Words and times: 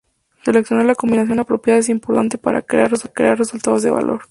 Seleccionar 0.43 0.85
la 0.87 0.95
combinación 0.95 1.37
apropiada 1.39 1.77
es 1.79 1.87
importante 1.87 2.39
para 2.39 2.63
crear 2.63 2.89
resultados 2.89 3.83
de 3.83 3.91
valor. 3.91 4.19